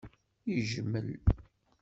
[0.51, 1.09] Yejmel.